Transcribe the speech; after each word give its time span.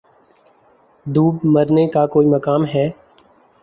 دوب 1.05 1.35
مرنے 1.45 1.87
کا 1.87 2.05
کوئی 2.07 2.27
مقام 2.27 2.65
ہے 2.65 2.89